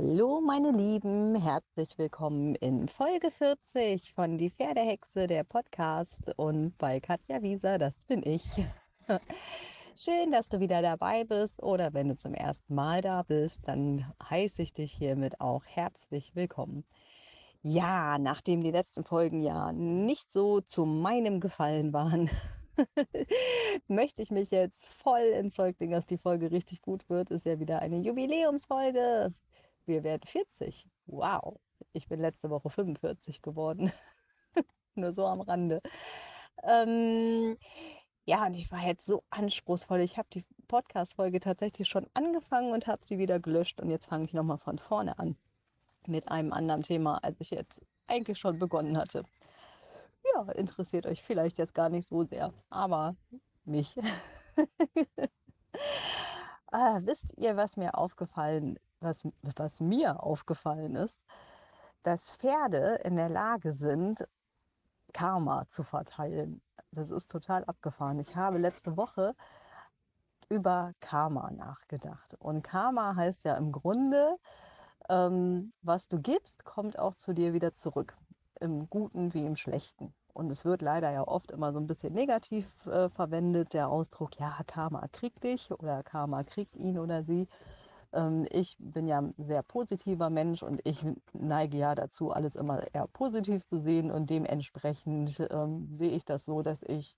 Hallo 0.00 0.40
meine 0.40 0.70
Lieben, 0.70 1.34
herzlich 1.34 1.98
willkommen 1.98 2.54
in 2.54 2.86
Folge 2.86 3.32
40 3.32 4.12
von 4.12 4.38
Die 4.38 4.50
Pferdehexe, 4.50 5.26
der 5.26 5.42
Podcast 5.42 6.30
und 6.36 6.78
bei 6.78 7.00
Katja 7.00 7.42
Wieser, 7.42 7.78
das 7.78 7.96
bin 8.04 8.22
ich. 8.24 8.44
Schön, 9.96 10.30
dass 10.30 10.48
du 10.48 10.60
wieder 10.60 10.82
dabei 10.82 11.24
bist 11.24 11.60
oder 11.64 11.94
wenn 11.94 12.10
du 12.10 12.14
zum 12.14 12.32
ersten 12.32 12.76
Mal 12.76 13.00
da 13.00 13.24
bist, 13.24 13.66
dann 13.66 14.06
heiße 14.22 14.62
ich 14.62 14.72
dich 14.72 14.92
hiermit 14.92 15.40
auch 15.40 15.64
herzlich 15.64 16.36
willkommen. 16.36 16.84
Ja, 17.62 18.18
nachdem 18.18 18.62
die 18.62 18.70
letzten 18.70 19.02
Folgen 19.02 19.42
ja 19.42 19.72
nicht 19.72 20.32
so 20.32 20.60
zu 20.60 20.84
meinem 20.84 21.40
Gefallen 21.40 21.92
waren, 21.92 22.30
möchte 23.88 24.22
ich 24.22 24.30
mich 24.30 24.52
jetzt 24.52 24.86
voll 24.86 25.34
ins 25.36 25.54
Zeug 25.54 25.74
legen, 25.80 25.90
dass 25.90 26.06
die 26.06 26.18
Folge 26.18 26.52
richtig 26.52 26.82
gut 26.82 27.10
wird. 27.10 27.30
Ist 27.30 27.46
ja 27.46 27.58
wieder 27.58 27.80
eine 27.80 27.98
Jubiläumsfolge. 27.98 29.34
Wir 29.88 30.04
werden 30.04 30.22
40. 30.24 30.88
Wow. 31.06 31.58
Ich 31.92 32.08
bin 32.08 32.20
letzte 32.20 32.50
Woche 32.50 32.70
45 32.70 33.42
geworden. 33.42 33.92
Nur 34.94 35.12
so 35.12 35.26
am 35.26 35.40
Rande. 35.40 35.80
Ähm, 36.62 37.56
ja, 38.24 38.46
und 38.46 38.54
ich 38.54 38.70
war 38.70 38.86
jetzt 38.86 39.06
so 39.06 39.24
anspruchsvoll. 39.30 40.00
Ich 40.00 40.18
habe 40.18 40.28
die 40.32 40.44
Podcast-Folge 40.68 41.40
tatsächlich 41.40 41.88
schon 41.88 42.06
angefangen 42.14 42.72
und 42.72 42.86
habe 42.86 43.04
sie 43.04 43.18
wieder 43.18 43.40
gelöscht. 43.40 43.80
Und 43.80 43.90
jetzt 43.90 44.06
fange 44.06 44.24
ich 44.24 44.32
nochmal 44.32 44.58
von 44.58 44.78
vorne 44.78 45.18
an 45.18 45.36
mit 46.06 46.28
einem 46.28 46.52
anderen 46.52 46.82
Thema, 46.82 47.18
als 47.24 47.40
ich 47.40 47.50
jetzt 47.50 47.80
eigentlich 48.06 48.38
schon 48.38 48.58
begonnen 48.58 48.96
hatte 48.96 49.24
ja, 50.34 50.52
interessiert 50.52 51.06
euch 51.06 51.22
vielleicht 51.22 51.58
jetzt 51.58 51.74
gar 51.74 51.88
nicht 51.88 52.06
so 52.08 52.22
sehr, 52.24 52.52
aber 52.70 53.16
mich. 53.64 53.96
ah, 56.72 57.00
wisst 57.02 57.26
ihr, 57.36 57.56
was 57.56 57.76
mir 57.76 57.96
aufgefallen, 57.96 58.78
was, 59.00 59.26
was 59.56 59.80
mir 59.80 60.22
aufgefallen 60.22 60.96
ist? 60.96 61.20
Dass 62.02 62.30
Pferde 62.30 63.00
in 63.04 63.16
der 63.16 63.28
Lage 63.28 63.72
sind, 63.72 64.26
Karma 65.12 65.66
zu 65.70 65.82
verteilen. 65.82 66.60
Das 66.90 67.10
ist 67.10 67.30
total 67.30 67.64
abgefahren. 67.64 68.18
Ich 68.18 68.36
habe 68.36 68.58
letzte 68.58 68.96
Woche 68.96 69.34
über 70.48 70.92
Karma 71.00 71.50
nachgedacht. 71.50 72.34
Und 72.38 72.62
Karma 72.62 73.14
heißt 73.14 73.44
ja 73.44 73.56
im 73.56 73.72
Grunde, 73.72 74.36
ähm, 75.08 75.72
was 75.82 76.08
du 76.08 76.20
gibst, 76.20 76.64
kommt 76.64 76.98
auch 76.98 77.14
zu 77.14 77.32
dir 77.32 77.52
wieder 77.52 77.74
zurück. 77.74 78.16
Im 78.60 78.88
Guten 78.88 79.34
wie 79.34 79.46
im 79.46 79.56
Schlechten. 79.56 80.14
Und 80.32 80.50
es 80.50 80.64
wird 80.64 80.82
leider 80.82 81.10
ja 81.10 81.26
oft 81.26 81.50
immer 81.50 81.72
so 81.72 81.80
ein 81.80 81.86
bisschen 81.86 82.12
negativ 82.12 82.64
äh, 82.86 83.08
verwendet, 83.08 83.74
der 83.74 83.88
Ausdruck, 83.88 84.38
ja, 84.38 84.56
Karma 84.66 85.08
kriegt 85.08 85.42
dich 85.42 85.70
oder 85.72 86.02
Karma 86.02 86.44
kriegt 86.44 86.76
ihn 86.76 86.98
oder 86.98 87.24
sie. 87.24 87.48
Ähm, 88.12 88.46
ich 88.50 88.76
bin 88.78 89.06
ja 89.06 89.20
ein 89.20 89.34
sehr 89.38 89.62
positiver 89.62 90.30
Mensch 90.30 90.62
und 90.62 90.80
ich 90.84 91.04
neige 91.32 91.78
ja 91.78 91.94
dazu, 91.94 92.32
alles 92.32 92.56
immer 92.56 92.82
eher 92.94 93.06
positiv 93.08 93.66
zu 93.66 93.78
sehen 93.78 94.10
und 94.10 94.30
dementsprechend 94.30 95.40
ähm, 95.50 95.88
sehe 95.92 96.10
ich 96.10 96.24
das 96.24 96.44
so, 96.44 96.62
dass 96.62 96.82
ich 96.82 97.16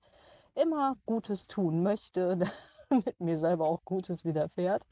immer 0.55 0.97
Gutes 1.07 1.47
tun 1.47 1.83
möchte, 1.83 2.39
damit 2.91 3.21
mir 3.21 3.39
selber 3.39 3.67
auch 3.67 3.85
Gutes 3.85 4.25
widerfährt, 4.25 4.85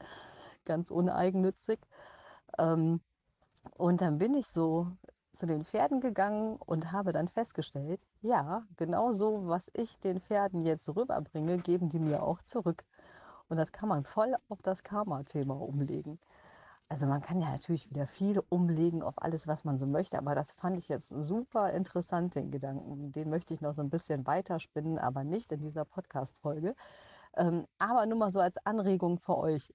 ganz 0.65 0.91
uneigennützig. 0.91 1.79
Ähm, 2.57 3.01
und 3.77 4.01
dann 4.01 4.17
bin 4.17 4.33
ich 4.35 4.47
so 4.47 4.87
zu 5.33 5.45
den 5.45 5.63
Pferden 5.63 6.01
gegangen 6.01 6.57
und 6.57 6.91
habe 6.91 7.13
dann 7.13 7.27
festgestellt, 7.29 8.01
ja, 8.21 8.65
genau 8.77 9.11
so, 9.11 9.47
was 9.47 9.69
ich 9.73 9.99
den 9.99 10.19
Pferden 10.19 10.63
jetzt 10.65 10.89
rüberbringe, 10.89 11.59
geben 11.59 11.89
die 11.89 11.99
mir 11.99 12.23
auch 12.23 12.41
zurück. 12.41 12.83
Und 13.49 13.57
das 13.57 13.71
kann 13.71 13.89
man 13.89 14.03
voll 14.03 14.35
auf 14.47 14.61
das 14.61 14.83
Karma-Thema 14.83 15.55
umlegen. 15.59 16.19
Also 16.87 17.05
man 17.05 17.21
kann 17.21 17.39
ja 17.39 17.51
natürlich 17.51 17.89
wieder 17.89 18.07
viel 18.07 18.41
umlegen 18.49 19.03
auf 19.03 19.21
alles, 19.21 19.47
was 19.47 19.63
man 19.63 19.77
so 19.77 19.85
möchte, 19.85 20.17
aber 20.17 20.33
das 20.33 20.51
fand 20.53 20.77
ich 20.79 20.89
jetzt 20.89 21.09
super 21.09 21.71
interessant, 21.71 22.33
den 22.33 22.49
Gedanken. 22.51 23.11
Den 23.11 23.29
möchte 23.29 23.53
ich 23.53 23.61
noch 23.61 23.73
so 23.73 23.81
ein 23.83 23.91
bisschen 23.91 24.25
weiterspinnen, 24.25 24.97
aber 24.97 25.23
nicht 25.23 25.51
in 25.51 25.61
dieser 25.61 25.85
Podcast-Folge. 25.85 26.75
Ähm, 27.37 27.67
aber 27.77 28.05
nur 28.07 28.17
mal 28.17 28.31
so 28.31 28.39
als 28.39 28.55
Anregung 28.65 29.19
für 29.19 29.37
euch. 29.37 29.71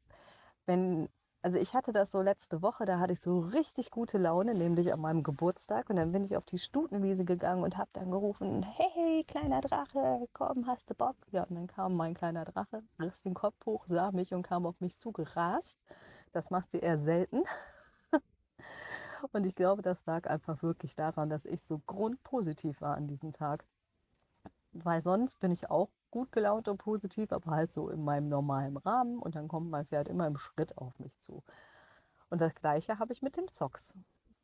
Wenn 0.67 1.09
also 1.45 1.59
ich 1.59 1.75
hatte 1.75 1.93
das 1.93 2.11
so 2.11 2.23
letzte 2.23 2.63
Woche, 2.63 2.87
da 2.87 2.99
hatte 2.99 3.13
ich 3.13 3.21
so 3.21 3.41
richtig 3.41 3.91
gute 3.91 4.17
Laune, 4.17 4.55
nämlich 4.55 4.95
an 4.95 5.01
meinem 5.01 5.23
Geburtstag. 5.23 5.91
Und 5.91 5.97
dann 5.97 6.11
bin 6.11 6.25
ich 6.25 6.39
auf 6.39 6.47
die 6.47 6.59
Stutenwiese 6.59 7.27
gegangen 7.27 7.63
und 7.63 7.77
habe 7.77 7.91
dann 7.93 8.11
gerufen, 8.11 8.63
hey, 8.63 9.25
kleiner 9.25 9.61
Drache, 9.61 10.27
komm, 10.33 10.67
hast 10.67 10.89
du 10.89 10.95
Bock? 10.95 11.17
Ja, 11.33 11.43
und 11.43 11.55
dann 11.57 11.67
kam 11.67 11.97
mein 11.97 12.15
kleiner 12.15 12.47
Drache, 12.47 12.83
riss 12.99 13.23
den 13.25 13.35
Kopf 13.35 13.67
hoch, 13.67 13.85
sah 13.87 14.11
mich 14.11 14.33
und 14.33 14.43
kam 14.43 14.65
auf 14.65 14.81
mich 14.81 14.99
zugerast. 14.99 15.79
Das 16.33 16.49
macht 16.49 16.71
sie 16.71 16.79
eher 16.79 16.99
selten. 16.99 17.43
und 19.33 19.45
ich 19.45 19.55
glaube, 19.55 19.83
das 19.83 19.99
lag 20.07 20.27
einfach 20.27 20.63
wirklich 20.63 20.97
daran, 20.97 21.29
dass 21.29 21.45
ich 21.45 21.63
so 21.63 21.79
grundpositiv 21.87 22.81
war 22.81 22.97
an 22.97 23.07
diesem 23.07 23.33
Tag. 23.33 23.67
Weil 24.73 25.03
sonst 25.03 25.39
bin 25.41 25.53
ich 25.53 25.69
auch 25.69 25.91
gut 26.15 26.31
gelaunt 26.31 26.69
und 26.69 26.79
positiv, 26.79 27.33
aber 27.33 27.51
halt 27.51 27.73
so 27.73 27.89
in 27.91 28.05
meinem 28.05 28.29
normalen 28.29 28.77
Rahmen 28.77 29.19
und 29.19 29.35
dann 29.35 29.49
kommt 29.49 29.69
mein 29.69 29.85
Pferd 29.85 30.09
immer 30.09 30.29
im 30.29 30.37
Schritt 30.39 30.79
auf 30.79 30.97
mich 31.01 31.19
zu. 31.21 31.43
Und 32.31 32.41
das 32.41 32.55
gleiche 32.55 33.01
habe 33.01 33.13
ich 33.13 33.21
mit 33.21 33.37
dem 33.37 33.51
Zocks. 33.51 33.93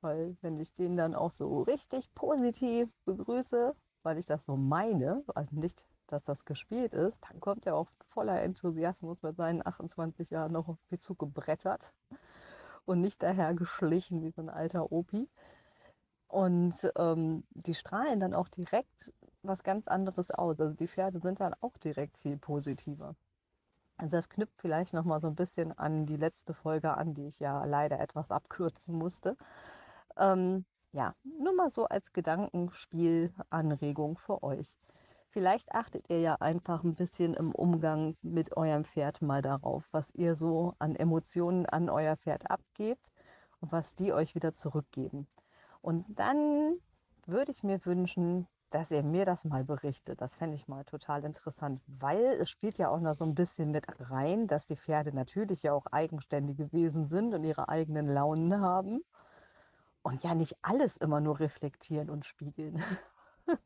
Weil 0.01 0.37
wenn 0.41 0.59
ich 0.59 0.75
den 0.75 0.97
dann 0.97 1.15
auch 1.15 1.31
so 1.31 1.63
richtig 1.63 2.13
positiv 2.17 2.89
begrüße, 3.05 3.77
weil 4.03 4.19
ich 4.19 4.27
das 4.27 4.45
so 4.45 4.57
meine, 4.57 5.23
also 5.37 5.55
nicht, 5.55 5.87
dass 6.09 6.25
das 6.25 6.45
gespielt 6.45 6.93
ist, 6.93 7.21
dann 7.31 7.39
kommt 7.39 7.67
er 7.67 7.77
auch 7.77 7.89
voller 8.09 8.43
Enthusiasmus 8.43 9.23
mit 9.23 9.37
seinen 9.37 9.65
28 9.65 10.29
Jahren 10.31 10.51
noch 10.51 10.67
auf 10.67 10.79
mich 10.91 11.01
zugebrettert 11.03 11.93
und 12.85 13.01
nicht 13.01 13.23
daher 13.23 13.55
geschlichen 13.55 14.25
wie 14.25 14.33
so 14.33 14.43
ein 14.43 14.51
alter 14.51 14.91
Opi. 14.91 15.29
Und 16.27 16.75
ähm, 16.97 17.45
die 17.51 17.75
strahlen 17.75 18.19
dann 18.19 18.35
auch 18.35 18.49
direkt 18.49 19.13
was 19.43 19.63
ganz 19.63 19.89
anderes 19.89 20.31
aus. 20.31 20.61
Also 20.61 20.75
die 20.75 20.89
Pferde 20.89 21.21
sind 21.21 21.41
dann 21.41 21.55
auch 21.61 21.77
direkt 21.79 22.19
viel 22.19 22.37
positiver. 22.37 23.15
Also 23.97 24.17
das 24.17 24.29
knüpft 24.29 24.61
vielleicht 24.61 24.95
noch 24.95 25.05
mal 25.05 25.21
so 25.21 25.29
ein 25.29 25.35
bisschen 25.35 25.77
an 25.79 26.07
die 26.07 26.17
letzte 26.17 26.55
Folge 26.55 26.97
an, 26.97 27.15
die 27.15 27.27
ich 27.27 27.39
ja 27.39 27.65
leider 27.65 28.01
etwas 28.01 28.31
abkürzen 28.31 28.97
musste. 28.97 29.37
Ähm, 30.17 30.65
ja, 30.93 31.15
nur 31.39 31.55
mal 31.55 31.71
so 31.71 31.87
als 31.87 32.13
Gedankenspielanregung 32.13 34.19
für 34.19 34.43
euch. 34.43 34.77
Vielleicht 35.29 35.73
achtet 35.73 36.11
ihr 36.11 36.21
ja 36.21 36.35
einfach 36.41 36.83
ein 36.83 36.95
bisschen 36.95 37.35
im 37.35 37.53
Umgang 37.53 38.17
mit 38.23 38.57
eurem 38.57 38.85
Pferd 38.85 39.23
mal 39.23 39.43
darauf, 39.43 39.85
was 39.93 40.11
ihr 40.15 40.35
so 40.35 40.75
an 40.79 40.97
Emotionen 40.97 41.67
an 41.67 41.89
euer 41.89 42.17
Pferd 42.17 42.51
abgebt 42.51 43.13
und 43.61 43.71
was 43.71 43.95
die 43.95 44.13
euch 44.13 44.35
wieder 44.35 44.53
zurückgeben. 44.53 45.29
Und 45.83 46.05
dann 46.19 46.79
würde 47.27 47.53
ich 47.53 47.63
mir 47.63 47.85
wünschen, 47.85 48.49
dass 48.71 48.91
ihr 48.91 49.03
mir 49.03 49.25
das 49.25 49.45
mal 49.45 49.65
berichtet. 49.65 50.21
Das 50.21 50.37
fände 50.37 50.57
ich 50.57 50.69
mal 50.69 50.85
total 50.85 51.25
interessant, 51.25 51.83
weil 51.87 52.25
es 52.41 52.49
spielt 52.51 52.79
ja 52.79 52.89
auch 52.89 53.01
noch 53.01 53.15
so 53.15 53.25
ein 53.25 53.35
bisschen 53.35 53.71
mit 53.73 53.87
rein, 54.11 54.47
dass 54.47 54.67
die 54.67 54.77
Pferde 54.77 55.13
natürlich 55.15 55.63
ja 55.63 55.73
auch 55.73 55.87
eigenständige 55.87 56.73
Wesen 56.73 57.09
sind 57.09 57.35
und 57.35 57.45
ihre 57.45 57.69
eigenen 57.69 58.07
Launen 58.09 58.61
haben 58.61 59.03
und 60.03 60.23
ja 60.23 60.35
nicht 60.35 60.57
alles 60.63 60.97
immer 60.97 61.21
nur 61.21 61.41
reflektieren 61.41 62.11
und 62.11 62.27
spiegeln. 62.27 62.83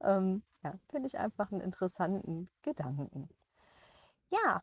ähm, 0.00 0.42
ja, 0.62 0.74
finde 0.90 1.08
ich 1.08 1.18
einfach 1.18 1.50
einen 1.50 1.60
interessanten 1.60 2.48
Gedanken. 2.62 3.28
Ja, 4.30 4.62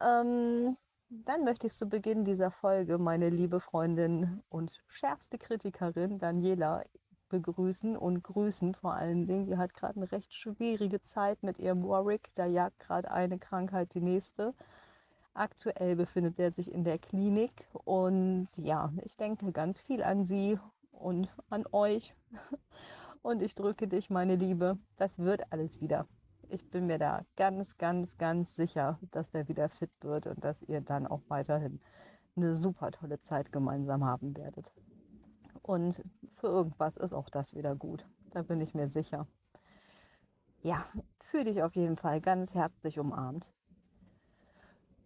ähm, 0.00 0.76
dann 1.08 1.44
möchte 1.44 1.66
ich 1.66 1.74
zu 1.74 1.86
Beginn 1.86 2.24
dieser 2.24 2.50
Folge 2.50 2.98
meine 2.98 3.30
liebe 3.30 3.60
Freundin 3.60 4.42
und 4.48 4.80
schärfste 4.86 5.38
Kritikerin 5.38 6.18
Daniela 6.18 6.84
begrüßen 7.30 7.96
und 7.96 8.22
grüßen 8.22 8.74
vor 8.74 8.92
allen 8.92 9.26
Dingen. 9.26 9.46
Die 9.46 9.56
hat 9.56 9.72
gerade 9.72 9.96
eine 9.96 10.12
recht 10.12 10.34
schwierige 10.34 11.00
Zeit 11.00 11.42
mit 11.42 11.58
ihrem 11.58 11.82
Warwick. 11.88 12.30
Da 12.34 12.44
jagt 12.44 12.78
gerade 12.80 13.10
eine 13.10 13.38
Krankheit 13.38 13.94
die 13.94 14.02
nächste. 14.02 14.52
Aktuell 15.32 15.96
befindet 15.96 16.38
er 16.38 16.52
sich 16.52 16.70
in 16.70 16.84
der 16.84 16.98
Klinik 16.98 17.66
und 17.72 18.48
ja, 18.58 18.92
ich 19.02 19.16
denke 19.16 19.50
ganz 19.52 19.80
viel 19.80 20.02
an 20.02 20.24
sie 20.26 20.58
und 20.92 21.30
an 21.48 21.64
euch. 21.72 22.14
Und 23.22 23.42
ich 23.42 23.54
drücke 23.54 23.86
dich, 23.86 24.08
meine 24.08 24.34
Liebe. 24.36 24.78
Das 24.96 25.18
wird 25.18 25.52
alles 25.52 25.82
wieder 25.82 26.06
ich 26.50 26.68
bin 26.70 26.86
mir 26.86 26.98
da 26.98 27.24
ganz, 27.36 27.78
ganz, 27.78 28.18
ganz 28.18 28.56
sicher, 28.56 28.98
dass 29.10 29.30
der 29.30 29.48
wieder 29.48 29.68
fit 29.68 29.90
wird 30.00 30.26
und 30.26 30.44
dass 30.44 30.62
ihr 30.62 30.80
dann 30.80 31.06
auch 31.06 31.22
weiterhin 31.28 31.80
eine 32.36 32.54
super 32.54 32.90
tolle 32.90 33.20
Zeit 33.20 33.52
gemeinsam 33.52 34.04
haben 34.04 34.36
werdet. 34.36 34.72
Und 35.62 36.02
für 36.28 36.48
irgendwas 36.48 36.96
ist 36.96 37.12
auch 37.12 37.28
das 37.28 37.54
wieder 37.54 37.74
gut. 37.74 38.06
Da 38.30 38.42
bin 38.42 38.60
ich 38.60 38.74
mir 38.74 38.88
sicher. 38.88 39.26
Ja, 40.62 40.84
fühle 41.20 41.44
dich 41.44 41.62
auf 41.62 41.74
jeden 41.74 41.96
Fall 41.96 42.20
ganz 42.20 42.54
herzlich 42.54 42.98
umarmt. 42.98 43.52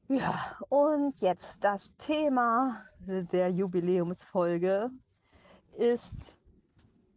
Ja, 0.09 0.57
und 0.69 1.19
jetzt 1.21 1.65
das 1.65 1.97
Thema 1.97 2.85
der 3.07 3.51
Jubiläumsfolge 3.51 4.91
ist 5.79 6.39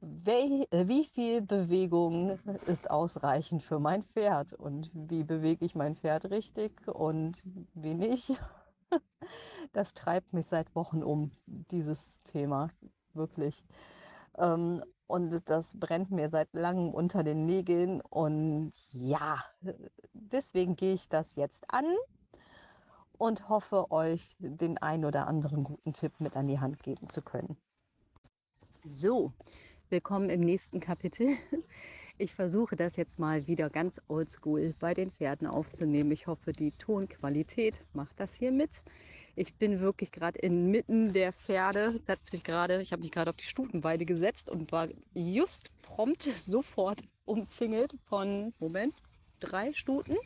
wie, 0.02 0.68
äh, 0.72 0.88
wie 0.88 1.06
viel 1.06 1.42
Bewegung 1.42 2.40
ist 2.66 2.90
ausreichend 2.90 3.64
für 3.64 3.80
mein 3.80 4.04
Pferd 4.04 4.54
und 4.54 4.90
wie 4.94 5.24
bewege 5.24 5.66
ich 5.66 5.76
mein 5.76 5.96
Pferd 5.96 6.30
richtig 6.30 6.88
und 6.88 7.44
wie 7.74 7.94
nicht. 7.94 8.34
das 9.74 9.94
treibt 9.94 10.34
mich 10.34 10.48
seit 10.48 10.74
Wochen 10.76 11.04
um, 11.04 11.32
dieses 11.46 12.12
Thema, 12.24 12.70
wirklich. 13.18 13.64
Ähm, 14.38 14.84
und 15.08 15.50
das 15.50 15.80
brennt 15.80 16.12
mir 16.12 16.30
seit 16.30 16.54
langem 16.54 16.90
unter 16.90 17.24
den 17.24 17.46
Nägeln. 17.46 18.02
Und 18.02 18.74
ja, 18.92 19.44
deswegen 20.14 20.76
gehe 20.76 20.94
ich 20.94 21.10
das 21.10 21.36
jetzt 21.36 21.66
an 21.70 21.86
und 23.18 23.50
hoffe, 23.50 23.92
euch 23.92 24.36
den 24.40 24.78
ein 24.78 25.06
oder 25.06 25.28
anderen 25.28 25.64
guten 25.64 25.94
Tipp 25.94 26.20
mit 26.20 26.36
an 26.36 26.48
die 26.48 26.60
Hand 26.60 26.84
geben 26.84 27.10
zu 27.10 27.22
können. 27.22 27.58
So, 28.86 29.34
willkommen 29.90 30.30
im 30.30 30.42
nächsten 30.42 30.80
Kapitel. 30.80 31.36
Ich 32.20 32.34
versuche 32.34 32.76
das 32.76 32.96
jetzt 32.96 33.20
mal 33.20 33.46
wieder 33.46 33.70
ganz 33.70 34.02
oldschool 34.08 34.74
bei 34.80 34.96
den 34.96 35.12
Pferden 35.12 35.46
aufzunehmen. 35.46 36.12
Ich 36.12 36.26
hoffe, 36.26 36.52
die 36.52 36.72
Tonqualität 36.72 37.76
macht 37.94 38.20
das 38.20 38.34
hier 38.34 38.52
mit. 38.52 38.72
Ich 39.40 39.54
bin 39.54 39.82
wirklich 39.82 40.12
gerade 40.12 40.40
inmitten 40.40 41.14
der 41.14 41.32
Pferde. 41.32 41.94
Mich 42.32 42.44
grade, 42.44 42.82
ich 42.82 42.92
habe 42.92 43.04
mich 43.04 43.12
gerade 43.12 43.30
auf 43.30 43.38
die 43.38 43.46
Stutenweide 43.46 44.04
gesetzt 44.04 44.50
und 44.50 44.72
war 44.72 44.88
just 45.14 45.70
prompt 45.84 46.24
sofort 46.48 47.04
umzingelt 47.26 47.94
von, 48.10 48.52
Moment, 48.60 48.96
drei 49.40 49.74
Stuten, 49.74 50.18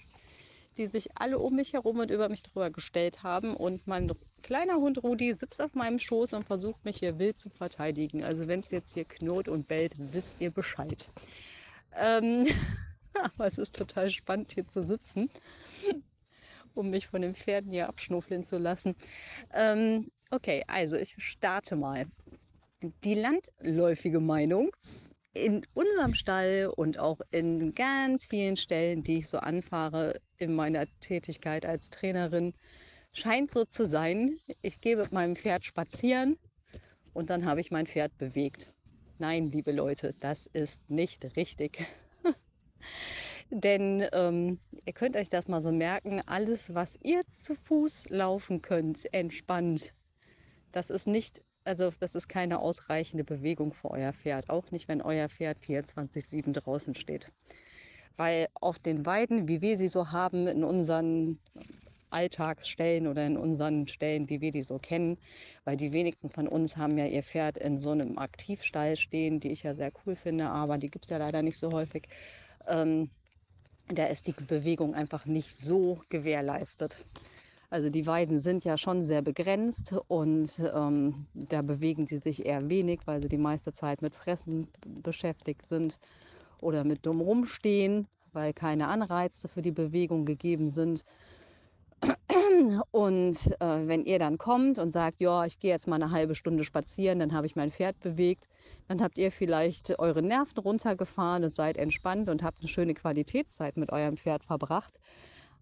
die 0.78 0.88
sich 0.88 1.10
alle 1.16 1.40
um 1.40 1.58
mich 1.58 1.74
herum 1.74 2.00
und 2.00 2.10
über 2.10 2.30
mich 2.30 2.42
drüber 2.42 2.70
gestellt 2.70 3.22
haben. 3.22 3.54
Und 3.54 3.86
mein 3.86 4.10
kleiner 4.44 4.76
Hund 4.76 5.04
Rudi 5.04 5.34
sitzt 5.34 5.62
auf 5.62 5.76
meinem 5.76 6.00
Schoß 6.00 6.32
und 6.32 6.46
versucht 6.46 6.86
mich 6.86 7.00
hier 7.00 7.20
wild 7.20 7.38
zu 7.38 7.50
verteidigen. 7.50 8.24
Also 8.24 8.48
wenn 8.48 8.62
es 8.62 8.72
jetzt 8.72 8.94
hier 8.94 9.04
knurrt 9.04 9.50
und 9.50 9.68
bellt, 9.68 9.94
wisst 9.98 10.40
ihr 10.40 10.52
Bescheid. 10.52 11.06
Ähm, 11.98 12.48
aber 13.14 13.48
es 13.48 13.58
ist 13.58 13.76
total 13.76 14.10
spannend 14.10 14.54
hier 14.54 14.66
zu 14.70 14.84
sitzen 14.84 15.30
um 16.76 16.90
mich 16.90 17.08
von 17.08 17.22
den 17.22 17.36
Pferden 17.36 17.72
hier 17.72 17.88
abschnuffeln 17.88 18.46
zu 18.46 18.58
lassen. 18.58 18.96
Ähm, 19.54 20.10
okay, 20.30 20.64
also 20.68 20.98
ich 20.98 21.16
starte 21.18 21.76
mal. 21.76 22.06
Die 23.04 23.14
landläufige 23.14 24.20
Meinung 24.20 24.72
in 25.34 25.66
unserem 25.74 26.14
Stall 26.14 26.72
und 26.76 26.98
auch 26.98 27.22
in 27.32 27.74
ganz 27.74 28.26
vielen 28.26 28.58
Stellen, 28.58 29.04
die 29.04 29.20
ich 29.20 29.28
so 29.28 29.38
anfahre 29.38 30.20
in 30.38 30.54
meiner 30.54 30.86
Tätigkeit 31.00 31.66
als 31.66 31.90
Trainerin, 31.90 32.54
scheint 33.14 33.52
so 33.52 33.66
zu 33.66 33.86
sein, 33.86 34.38
ich 34.62 34.82
gehe 34.82 34.98
mit 34.98 35.12
meinem 35.12 35.36
Pferd 35.36 35.64
spazieren 35.66 36.38
und 37.14 37.30
dann 37.30 37.46
habe 37.46 37.62
ich 37.62 37.72
mein 37.72 37.88
Pferd 37.88 38.18
bewegt. 38.18 38.72
Nein, 39.20 39.52
liebe 39.52 39.72
Leute, 39.72 40.14
das 40.20 40.48
ist 40.48 40.90
nicht 40.90 41.24
richtig. 41.36 41.86
Denn 43.52 44.08
ähm, 44.14 44.60
ihr 44.86 44.94
könnt 44.94 45.18
euch 45.18 45.28
das 45.28 45.50
mal 45.50 45.62
so 45.62 45.74
merken, 45.74 46.22
alles, 46.26 46.74
was 46.74 46.98
ihr 47.04 47.22
zu 47.34 47.56
Fuß 47.56 48.10
laufen 48.10 48.62
könnt, 48.62 49.14
entspannt, 49.14 49.94
das 50.72 50.90
ist 50.90 51.06
nicht, 51.06 51.44
also 51.66 51.92
das 52.00 52.16
ist 52.16 52.30
keine 52.30 52.60
ausreichende 52.60 53.26
Bewegung 53.26 53.74
für 53.74 53.92
euer 53.92 54.14
Pferd. 54.14 54.50
Auch 54.50 54.72
nicht, 54.72 54.88
wenn 54.88 55.02
euer 55.02 55.28
Pferd 55.28 55.58
24-7 55.60 56.54
draußen 56.54 56.96
steht. 56.96 57.30
Weil 58.16 58.48
auf 58.54 58.80
den 58.80 59.06
Weiden, 59.06 59.50
wie 59.50 59.60
wir 59.60 59.78
sie 59.78 59.90
so 59.90 60.12
haben, 60.12 60.48
in 60.48 60.64
unseren 60.64 61.38
Alltagsstellen 62.10 63.08
oder 63.08 63.26
in 63.26 63.36
unseren 63.36 63.90
Stellen, 63.90 64.30
wie 64.30 64.40
wir 64.40 64.52
die 64.52 64.64
so 64.64 64.80
kennen, 64.80 65.18
weil 65.66 65.76
die 65.76 65.92
wenigsten 65.92 66.30
von 66.30 66.48
uns 66.48 66.78
haben 66.78 66.98
ja 66.98 67.06
ihr 67.06 67.24
Pferd 67.24 67.58
in 67.58 67.80
so 67.80 67.92
einem 67.92 68.18
Aktivstall 68.18 68.96
stehen, 68.96 69.42
die 69.42 69.52
ich 69.52 69.64
ja 69.64 69.74
sehr 69.74 69.92
cool 70.06 70.16
finde, 70.16 70.48
aber 70.48 70.78
die 70.78 70.90
gibt 70.90 71.06
es 71.06 71.12
ja 71.12 71.18
leider 71.18 71.42
nicht 71.42 71.58
so 71.58 71.72
häufig. 71.72 72.08
Ähm, 72.68 73.10
da 73.88 74.06
ist 74.06 74.28
die 74.28 74.34
Bewegung 74.34 74.96
einfach 74.96 75.26
nicht 75.26 75.58
so 75.58 76.02
gewährleistet. 76.10 76.98
Also 77.70 77.90
die 77.90 78.06
Weiden 78.06 78.40
sind 78.40 78.66
ja 78.66 78.78
schon 78.78 79.04
sehr 79.04 79.22
begrenzt 79.22 79.96
und 80.10 80.60
ähm, 80.60 81.26
da 81.34 81.62
bewegen 81.62 82.06
sie 82.06 82.18
sich 82.18 82.46
eher 82.46 82.70
wenig, 82.70 83.00
weil 83.06 83.22
sie 83.22 83.30
die 83.30 83.38
meiste 83.38 83.74
Zeit 83.74 84.02
mit 84.02 84.14
Fressen 84.14 84.68
beschäftigt 84.86 85.66
sind 85.70 85.98
oder 86.60 86.84
mit 86.84 87.06
dumm 87.06 87.22
rumstehen, 87.22 88.08
weil 88.34 88.54
keine 88.54 88.90
Anreize 88.90 89.48
für 89.48 89.62
die 89.62 89.72
Bewegung 89.72 90.26
gegeben 90.26 90.70
sind. 90.70 91.06
Und 92.92 93.52
äh, 93.60 93.88
wenn 93.88 94.06
ihr 94.06 94.20
dann 94.20 94.38
kommt 94.38 94.80
und 94.80 94.92
sagt, 94.92 95.20
ja, 95.20 95.46
ich 95.46 95.60
gehe 95.60 95.72
jetzt 95.72 95.88
mal 95.88 96.02
eine 96.02 96.12
halbe 96.12 96.36
Stunde 96.36 96.64
spazieren, 96.64 97.20
dann 97.20 97.34
habe 97.34 97.48
ich 97.48 97.56
mein 97.56 97.72
Pferd 97.72 98.00
bewegt, 98.02 98.50
dann 98.88 99.02
habt 99.02 99.18
ihr 99.18 99.32
vielleicht 99.32 99.98
eure 100.00 100.22
Nerven 100.22 100.60
runtergefahren 100.60 101.44
und 101.44 101.56
seid 101.56 101.78
entspannt 101.78 102.30
und 102.30 102.44
habt 102.44 102.60
eine 102.60 102.68
schöne 102.68 102.94
Qualitätszeit 102.94 103.78
mit 103.78 103.92
eurem 103.92 104.18
Pferd 104.18 104.44
verbracht. 104.44 105.00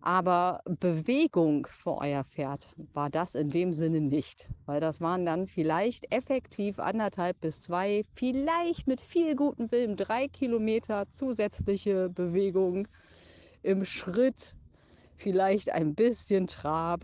Aber 0.01 0.61
Bewegung 0.65 1.67
für 1.67 1.97
euer 1.97 2.23
Pferd 2.23 2.73
war 2.93 3.09
das 3.09 3.35
in 3.35 3.49
dem 3.49 3.73
Sinne 3.73 3.99
nicht, 3.99 4.49
weil 4.65 4.79
das 4.79 5.01
waren 5.01 5.25
dann 5.25 5.45
vielleicht 5.45 6.09
effektiv 6.13 6.79
anderthalb 6.79 7.41
bis 7.41 7.59
zwei, 7.59 8.05
vielleicht 8.15 8.87
mit 8.87 9.01
viel 9.01 9.35
gutem 9.35 9.69
Willen 9.71 9.97
drei 9.97 10.29
Kilometer 10.29 11.09
zusätzliche 11.11 12.09
Bewegung 12.09 12.87
im 13.61 13.83
Schritt, 13.83 14.55
vielleicht 15.19 15.71
ein 15.71 15.95
bisschen 15.95 16.47
Trab, 16.47 17.01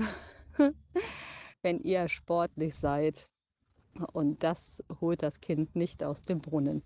wenn 1.62 1.80
ihr 1.80 2.08
sportlich 2.08 2.76
seid. 2.76 3.30
Und 4.12 4.44
das 4.44 4.84
holt 5.00 5.24
das 5.24 5.40
Kind 5.40 5.76
nicht 5.76 6.04
aus 6.04 6.22
dem 6.22 6.42
Brunnen. 6.42 6.84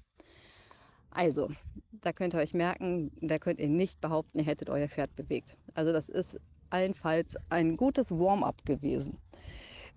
Also, 1.11 1.49
da 1.91 2.13
könnt 2.13 2.35
ihr 2.35 2.39
euch 2.39 2.53
merken, 2.53 3.11
da 3.21 3.39
könnt 3.39 3.59
ihr 3.59 3.69
nicht 3.69 3.99
behaupten, 3.99 4.39
ihr 4.39 4.45
hättet 4.45 4.69
euer 4.69 4.87
Pferd 4.87 5.15
bewegt. 5.15 5.57
Also 5.73 5.91
das 5.91 6.09
ist 6.09 6.39
allenfalls 6.69 7.35
ein 7.49 7.77
gutes 7.77 8.11
Warm-up 8.11 8.63
gewesen. 8.65 9.17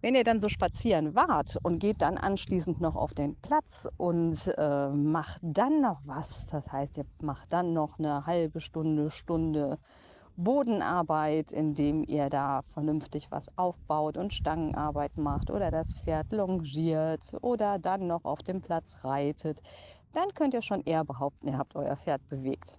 Wenn 0.00 0.14
ihr 0.14 0.25
dann 0.25 0.40
so 0.40 0.49
spazieren 0.49 1.14
wart 1.14 1.58
und 1.62 1.78
geht 1.78 2.00
dann 2.00 2.19
anschließend 2.19 2.81
noch 2.81 2.96
auf 2.96 3.14
den 3.14 3.37
Platz 3.37 3.87
und 3.99 4.52
äh, 4.56 4.88
macht 4.88 5.38
dann 5.43 5.81
noch 5.81 6.00
was, 6.05 6.46
das 6.46 6.73
heißt, 6.73 6.96
ihr 6.96 7.06
macht 7.20 7.52
dann 7.52 7.73
noch 7.73 7.99
eine 7.99 8.26
halbe 8.26 8.61
Stunde, 8.61 9.11
Stunde 9.11 9.78
Bodenarbeit, 10.37 11.52
indem 11.52 12.05
ihr 12.05 12.31
da 12.31 12.62
vernünftig 12.73 13.31
was 13.31 13.46
aufbaut 13.56 14.17
und 14.17 14.32
Stangenarbeit 14.34 15.17
macht 15.17 15.50
oder 15.50 15.70
das 15.70 15.93
Pferd 15.94 16.32
longiert 16.32 17.34
oder 17.43 17.79
dann 17.79 18.06
noch 18.06 18.25
auf 18.25 18.43
dem 18.43 18.61
Platz 18.62 18.96
reitet, 19.05 19.61
dann 20.12 20.29
könnt 20.34 20.55
ihr 20.55 20.62
schon 20.62 20.82
eher 20.82 21.05
behaupten, 21.05 21.49
ihr 21.49 21.58
habt 21.58 21.76
euer 21.76 21.96
Pferd 21.96 22.26
bewegt. 22.29 22.79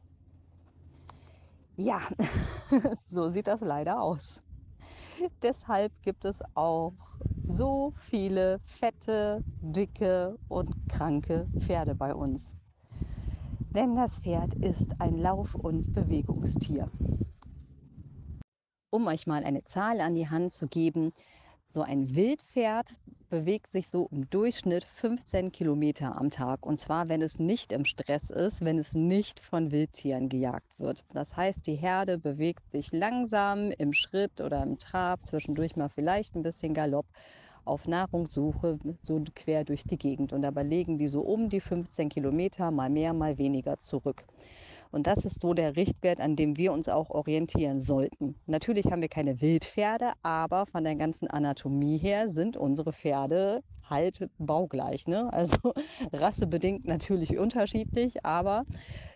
Ja, 1.76 2.02
so 3.10 3.30
sieht 3.30 3.48
das 3.48 3.62
leider 3.62 4.02
aus. 4.02 4.42
Deshalb 5.42 5.94
gibt 6.02 6.26
es 6.26 6.42
auch 6.56 6.94
so 7.48 7.94
viele 7.98 8.60
fette, 8.66 9.44
dicke 9.62 10.38
und 10.48 10.76
kranke 10.88 11.50
Pferde 11.60 11.96
bei 11.96 12.16
uns. 12.16 12.56
Denn 13.76 13.96
das 13.96 14.18
Pferd 14.18 14.54
ist 14.56 15.00
ein 15.00 15.18
Lauf- 15.18 15.56
und 15.56 15.92
Bewegungstier. 15.94 16.90
Um 18.94 19.08
euch 19.08 19.26
mal 19.26 19.44
eine 19.44 19.64
Zahl 19.64 20.02
an 20.02 20.14
die 20.14 20.30
Hand 20.30 20.54
zu 20.54 20.68
geben, 20.68 21.14
so 21.66 21.82
ein 21.82 22.16
Wildpferd 22.16 23.00
bewegt 23.32 23.72
sich 23.72 23.88
so 23.88 24.08
im 24.12 24.30
Durchschnitt 24.30 24.84
15 24.84 25.52
Kilometer 25.52 26.16
am 26.16 26.30
Tag. 26.30 26.64
Und 26.64 26.80
zwar, 26.80 27.10
wenn 27.10 27.24
es 27.24 27.40
nicht 27.40 27.72
im 27.72 27.86
Stress 27.86 28.30
ist, 28.30 28.64
wenn 28.64 28.78
es 28.78 28.94
nicht 28.94 29.40
von 29.40 29.72
Wildtieren 29.72 30.30
gejagt 30.30 30.78
wird. 30.78 31.04
Das 31.12 31.36
heißt, 31.36 31.66
die 31.66 31.74
Herde 31.74 32.20
bewegt 32.20 32.70
sich 32.70 32.92
langsam 32.92 33.72
im 33.72 33.94
Schritt 33.94 34.40
oder 34.40 34.62
im 34.62 34.78
Trab, 34.78 35.26
zwischendurch 35.26 35.76
mal 35.76 35.90
vielleicht 35.90 36.36
ein 36.36 36.44
bisschen 36.44 36.76
Galopp 36.76 37.08
auf 37.66 37.88
Nahrungssuche 37.88 38.78
so 39.02 39.24
quer 39.34 39.64
durch 39.64 39.86
die 39.86 39.98
Gegend. 39.98 40.34
Und 40.34 40.44
dabei 40.44 40.62
legen 40.62 41.00
die 41.00 41.08
so 41.08 41.22
um 41.22 41.50
die 41.50 41.62
15 41.62 42.10
Kilometer, 42.10 42.70
mal 42.70 42.92
mehr, 42.92 43.14
mal 43.14 43.40
weniger 43.40 43.80
zurück. 43.80 44.24
Und 44.94 45.08
das 45.08 45.26
ist 45.26 45.40
so 45.40 45.56
der 45.56 45.76
Richtwert, 45.76 46.20
an 46.20 46.36
dem 46.36 46.56
wir 46.56 46.72
uns 46.72 46.88
auch 46.88 47.10
orientieren 47.10 47.82
sollten. 47.82 48.36
Natürlich 48.46 48.92
haben 48.92 49.02
wir 49.02 49.10
keine 49.10 49.42
Wildpferde, 49.42 50.12
aber 50.22 50.68
von 50.68 50.84
der 50.84 50.96
ganzen 50.96 51.28
Anatomie 51.28 51.98
her 51.98 52.30
sind 52.30 52.58
unsere 52.58 52.94
Pferde 52.94 53.64
halt 53.90 54.30
baugleich. 54.38 55.08
Ne? 55.08 55.34
Also 55.34 55.56
rassebedingt 56.14 56.86
natürlich 56.86 57.40
unterschiedlich, 57.40 58.24
aber 58.24 58.66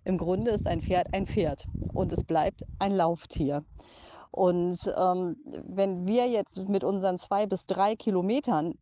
im 0.04 0.18
Grunde 0.18 0.50
ist 0.50 0.66
ein 0.66 0.82
Pferd 0.82 1.14
ein 1.14 1.28
Pferd 1.28 1.68
und 1.94 2.12
es 2.12 2.24
bleibt 2.24 2.64
ein 2.80 2.94
Lauftier. 2.94 3.64
Und 4.32 4.80
ähm, 4.98 5.38
wenn 5.64 6.08
wir 6.08 6.28
jetzt 6.28 6.68
mit 6.68 6.84
unseren 6.84 7.20
zwei 7.20 7.46
bis 7.46 7.68
drei 7.68 7.96
Kilometern 7.96 8.74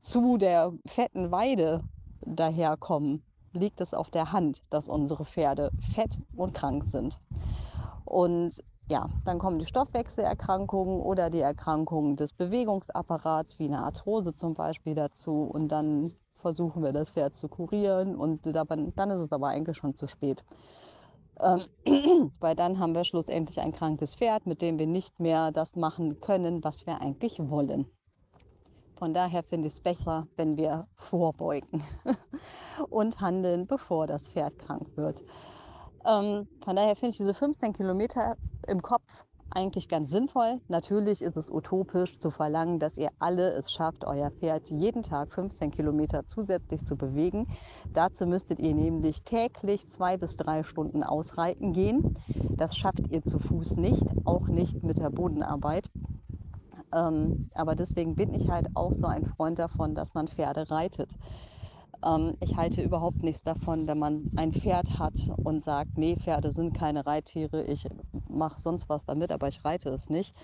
zu 0.00 0.38
der 0.38 0.72
fetten 0.86 1.30
Weide 1.30 1.84
daherkommen, 2.26 3.22
liegt 3.52 3.80
es 3.80 3.94
auf 3.94 4.10
der 4.10 4.32
Hand, 4.32 4.62
dass 4.70 4.88
unsere 4.88 5.24
Pferde 5.24 5.70
fett 5.94 6.18
und 6.36 6.54
krank 6.54 6.84
sind. 6.84 7.18
Und 8.04 8.62
ja, 8.88 9.08
dann 9.24 9.38
kommen 9.38 9.58
die 9.58 9.66
Stoffwechselerkrankungen 9.66 11.00
oder 11.00 11.30
die 11.30 11.40
Erkrankungen 11.40 12.16
des 12.16 12.32
Bewegungsapparats, 12.32 13.58
wie 13.58 13.66
eine 13.66 13.82
Arthrose 13.82 14.34
zum 14.34 14.54
Beispiel 14.54 14.94
dazu. 14.94 15.42
Und 15.42 15.68
dann 15.68 16.12
versuchen 16.36 16.82
wir 16.82 16.92
das 16.92 17.10
Pferd 17.10 17.36
zu 17.36 17.48
kurieren 17.48 18.16
und 18.16 18.44
dann 18.44 19.10
ist 19.10 19.20
es 19.20 19.32
aber 19.32 19.48
eigentlich 19.48 19.76
schon 19.76 19.94
zu 19.94 20.08
spät. 20.08 20.44
Ähm, 21.40 21.62
weil 22.40 22.56
dann 22.56 22.78
haben 22.78 22.94
wir 22.94 23.04
schlussendlich 23.04 23.60
ein 23.60 23.72
krankes 23.72 24.16
Pferd, 24.16 24.46
mit 24.46 24.60
dem 24.60 24.78
wir 24.78 24.86
nicht 24.86 25.20
mehr 25.20 25.52
das 25.52 25.74
machen 25.76 26.20
können, 26.20 26.62
was 26.62 26.86
wir 26.86 27.00
eigentlich 27.00 27.38
wollen. 27.38 27.86
Von 29.02 29.14
daher 29.14 29.42
finde 29.42 29.66
ich 29.66 29.74
es 29.74 29.80
besser, 29.80 30.28
wenn 30.36 30.56
wir 30.56 30.86
vorbeugen 30.94 31.82
und 32.88 33.20
handeln, 33.20 33.66
bevor 33.66 34.06
das 34.06 34.28
Pferd 34.28 34.56
krank 34.60 34.86
wird. 34.94 35.24
Ähm, 36.06 36.46
von 36.62 36.76
daher 36.76 36.94
finde 36.94 37.08
ich 37.08 37.16
diese 37.16 37.34
15 37.34 37.72
Kilometer 37.72 38.36
im 38.68 38.80
Kopf 38.80 39.02
eigentlich 39.50 39.88
ganz 39.88 40.12
sinnvoll. 40.12 40.60
Natürlich 40.68 41.20
ist 41.20 41.36
es 41.36 41.50
utopisch 41.50 42.20
zu 42.20 42.30
verlangen, 42.30 42.78
dass 42.78 42.96
ihr 42.96 43.10
alle 43.18 43.50
es 43.54 43.72
schafft, 43.72 44.04
euer 44.04 44.30
Pferd 44.30 44.70
jeden 44.70 45.02
Tag 45.02 45.32
15 45.32 45.72
Kilometer 45.72 46.24
zusätzlich 46.24 46.84
zu 46.86 46.94
bewegen. 46.94 47.48
Dazu 47.92 48.24
müsstet 48.24 48.60
ihr 48.60 48.72
nämlich 48.72 49.24
täglich 49.24 49.88
zwei 49.88 50.16
bis 50.16 50.36
drei 50.36 50.62
Stunden 50.62 51.02
ausreiten 51.02 51.72
gehen. 51.72 52.20
Das 52.56 52.76
schafft 52.76 53.08
ihr 53.10 53.24
zu 53.24 53.40
Fuß 53.40 53.78
nicht, 53.78 54.06
auch 54.24 54.46
nicht 54.46 54.84
mit 54.84 54.98
der 54.98 55.10
Bodenarbeit. 55.10 55.90
Ähm, 56.92 57.38
aber 57.54 57.74
deswegen 57.74 58.14
bin 58.16 58.34
ich 58.34 58.48
halt 58.48 58.68
auch 58.74 58.94
so 58.94 59.06
ein 59.06 59.24
Freund 59.24 59.58
davon, 59.58 59.94
dass 59.94 60.14
man 60.14 60.28
Pferde 60.28 60.70
reitet. 60.70 61.10
Ähm, 62.04 62.36
ich 62.40 62.56
halte 62.56 62.82
überhaupt 62.82 63.22
nichts 63.22 63.42
davon, 63.42 63.86
wenn 63.86 63.98
man 63.98 64.30
ein 64.36 64.52
Pferd 64.52 64.98
hat 64.98 65.32
und 65.42 65.64
sagt, 65.64 65.98
nee, 65.98 66.16
Pferde 66.16 66.50
sind 66.50 66.74
keine 66.74 67.06
Reittiere, 67.06 67.64
ich 67.64 67.88
mache 68.28 68.60
sonst 68.60 68.88
was 68.88 69.04
damit, 69.04 69.32
aber 69.32 69.48
ich 69.48 69.64
reite 69.64 69.90
es 69.90 70.10
nicht. 70.10 70.34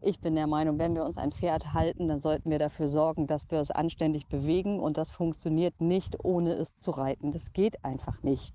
Ich 0.00 0.20
bin 0.20 0.34
der 0.34 0.46
Meinung, 0.46 0.78
wenn 0.78 0.94
wir 0.94 1.04
uns 1.04 1.16
ein 1.16 1.32
Pferd 1.32 1.72
halten, 1.72 2.08
dann 2.08 2.20
sollten 2.20 2.50
wir 2.50 2.58
dafür 2.58 2.88
sorgen, 2.88 3.26
dass 3.26 3.50
wir 3.50 3.60
es 3.60 3.70
anständig 3.70 4.26
bewegen 4.26 4.78
und 4.80 4.98
das 4.98 5.10
funktioniert 5.10 5.80
nicht, 5.80 6.22
ohne 6.22 6.54
es 6.54 6.76
zu 6.78 6.90
reiten. 6.90 7.32
Das 7.32 7.52
geht 7.52 7.82
einfach 7.84 8.22
nicht. 8.22 8.54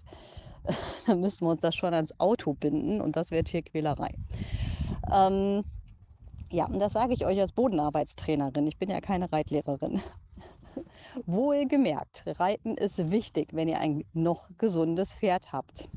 dann 1.07 1.19
müssen 1.21 1.45
wir 1.47 1.51
uns 1.51 1.61
das 1.61 1.75
schon 1.75 1.93
ans 1.93 2.19
Auto 2.19 2.53
binden 2.53 3.01
und 3.01 3.15
das 3.15 3.31
wäre 3.31 3.43
Tierquälerei. 3.43 4.13
Ähm, 5.11 5.63
ja, 6.51 6.65
und 6.65 6.79
das 6.79 6.93
sage 6.93 7.13
ich 7.13 7.25
euch 7.25 7.39
als 7.39 7.53
Bodenarbeitstrainerin. 7.53 8.67
Ich 8.67 8.77
bin 8.77 8.89
ja 8.89 9.01
keine 9.01 9.31
Reitlehrerin. 9.31 10.01
Wohlgemerkt, 11.25 12.23
Reiten 12.39 12.75
ist 12.75 13.11
wichtig, 13.11 13.49
wenn 13.53 13.67
ihr 13.67 13.79
ein 13.79 14.03
noch 14.13 14.49
gesundes 14.57 15.13
Pferd 15.13 15.51
habt 15.51 15.89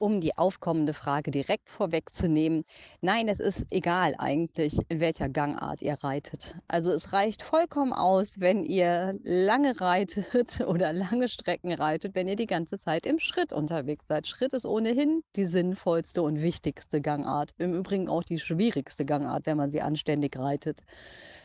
um 0.00 0.20
die 0.20 0.36
aufkommende 0.38 0.94
Frage 0.94 1.30
direkt 1.30 1.68
vorwegzunehmen, 1.68 2.64
nein, 3.02 3.28
es 3.28 3.38
ist 3.38 3.66
egal 3.70 4.14
eigentlich, 4.18 4.78
in 4.88 5.00
welcher 5.00 5.28
Gangart 5.28 5.82
ihr 5.82 5.94
reitet. 6.02 6.56
Also 6.68 6.90
es 6.92 7.12
reicht 7.12 7.42
vollkommen 7.42 7.92
aus, 7.92 8.40
wenn 8.40 8.64
ihr 8.64 9.18
lange 9.22 9.80
reitet 9.80 10.60
oder 10.66 10.92
lange 10.92 11.28
Strecken 11.28 11.72
reitet, 11.72 12.14
wenn 12.14 12.28
ihr 12.28 12.36
die 12.36 12.46
ganze 12.46 12.78
Zeit 12.78 13.04
im 13.04 13.18
Schritt 13.18 13.52
unterwegs 13.52 14.06
seid. 14.08 14.26
Schritt 14.26 14.54
ist 14.54 14.64
ohnehin 14.66 15.22
die 15.36 15.44
sinnvollste 15.44 16.22
und 16.22 16.40
wichtigste 16.40 17.00
Gangart. 17.02 17.52
Im 17.58 17.74
Übrigen 17.74 18.08
auch 18.08 18.24
die 18.24 18.38
schwierigste 18.38 19.04
Gangart, 19.04 19.44
wenn 19.44 19.58
man 19.58 19.70
sie 19.70 19.82
anständig 19.82 20.38
reitet. 20.38 20.80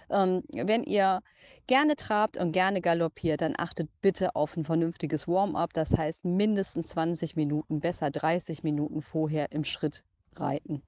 Ähm, 0.10 0.44
wenn 0.52 0.84
ihr 0.84 1.22
gerne 1.68 1.96
trabt 1.96 2.38
und 2.38 2.52
gerne 2.52 2.82
galoppiert, 2.82 3.42
dann 3.42 3.56
achtet 3.58 3.90
bitte 4.02 4.36
auf 4.36 4.56
ein 4.56 4.66
vernünftiges 4.66 5.28
Warm-up. 5.28 5.74
Das 5.74 5.96
heißt 5.96 6.26
mindestens 6.26 6.90
20 6.90 7.36
Minuten, 7.36 7.80
besser 7.80 8.12
30 8.12 8.64
Minuten 8.64 9.02
vorher 9.02 9.52
im 9.52 9.64
Schritt 9.64 10.04
reiten 10.36 10.82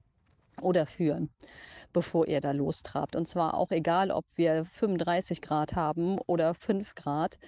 oder 0.60 0.86
führen, 0.86 1.30
bevor 1.92 2.26
ihr 2.26 2.40
da 2.40 2.52
lostrabt. 2.52 3.16
Und 3.16 3.28
zwar 3.28 3.54
auch 3.54 3.70
egal, 3.70 4.10
ob 4.10 4.24
wir 4.34 4.64
35 4.64 5.40
Grad 5.40 5.74
haben 5.74 6.18
oder 6.26 6.54
5 6.54 6.94
Grad. 6.94 7.38